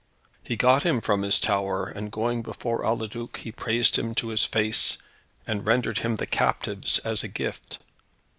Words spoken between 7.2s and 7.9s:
a gift.